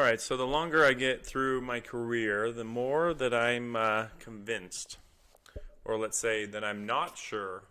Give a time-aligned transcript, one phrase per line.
[0.00, 4.06] All right, so the longer I get through my career, the more that I'm uh,
[4.18, 4.96] convinced,
[5.84, 7.64] or let's say that I'm not sure.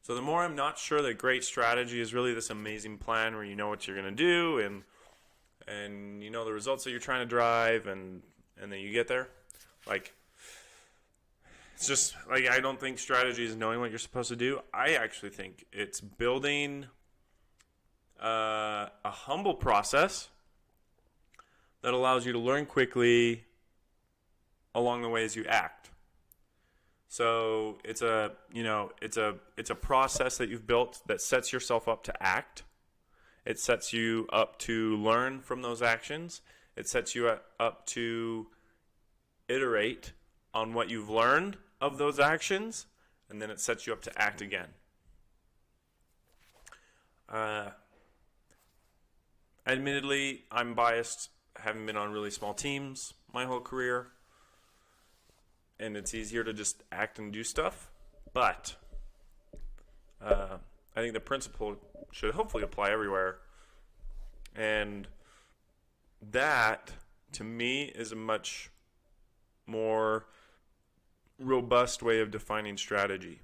[0.00, 3.44] So the more I'm not sure that great strategy is really this amazing plan where
[3.44, 4.84] you know what you're going to do and
[5.68, 8.22] and you know the results that you're trying to drive and
[8.58, 9.28] and then you get there.
[9.86, 10.14] Like
[11.74, 14.60] it's just like I don't think strategy is knowing what you're supposed to do.
[14.72, 16.86] I actually think it's building
[18.18, 20.30] uh, a humble process
[21.86, 23.44] that allows you to learn quickly
[24.74, 25.88] along the way as you act.
[27.06, 31.52] So it's a you know it's a it's a process that you've built that sets
[31.52, 32.64] yourself up to act.
[33.44, 36.40] It sets you up to learn from those actions.
[36.74, 38.48] It sets you up to
[39.48, 40.12] iterate
[40.52, 42.86] on what you've learned of those actions,
[43.30, 44.70] and then it sets you up to act again.
[47.28, 47.68] Uh,
[49.64, 54.08] admittedly, I'm biased having been on really small teams my whole career,
[55.78, 57.90] and it's easier to just act and do stuff.
[58.32, 58.76] But
[60.24, 60.58] uh,
[60.94, 61.76] I think the principle
[62.12, 63.38] should hopefully apply everywhere.
[64.54, 65.06] And
[66.30, 66.92] that,
[67.32, 68.70] to me, is a much
[69.66, 70.26] more
[71.38, 73.40] robust way of defining strategy.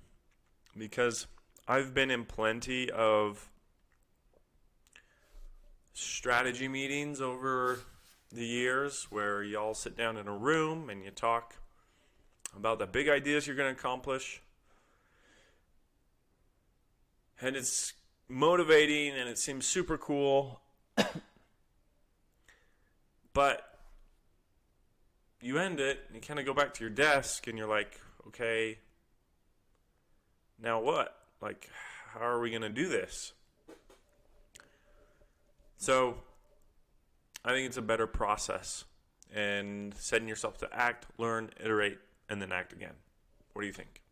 [0.77, 1.27] Because
[1.69, 3.51] I've been in plenty of
[5.93, 7.81] strategy meetings over
[8.33, 11.57] the years where y'all sit down in a room and you talk
[12.57, 14.41] about the big ideas you're going to accomplish.
[17.41, 17.93] And it's
[18.29, 20.61] motivating and it seems super cool.
[23.35, 23.79] but
[25.41, 28.01] you end it and you kind of go back to your desk and you're like,
[28.29, 28.79] okay,
[30.61, 31.17] now what?
[31.43, 31.69] Like,
[32.13, 33.33] how are we going to do this?
[35.77, 36.19] So,
[37.45, 38.85] I think it's a better process
[39.35, 42.95] and setting yourself to act, learn, iterate, and then act again.
[43.53, 44.03] What do you think?